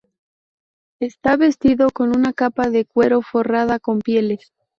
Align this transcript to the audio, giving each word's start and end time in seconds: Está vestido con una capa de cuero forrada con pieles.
Está 0.99 1.37
vestido 1.37 1.91
con 1.93 2.09
una 2.17 2.33
capa 2.33 2.71
de 2.71 2.85
cuero 2.85 3.21
forrada 3.21 3.77
con 3.77 3.99
pieles. 3.99 4.51